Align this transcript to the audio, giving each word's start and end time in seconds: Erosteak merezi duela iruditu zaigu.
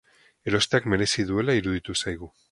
Erosteak 0.51 0.87
merezi 0.93 1.25
duela 1.33 1.55
iruditu 1.59 1.97
zaigu. 2.05 2.31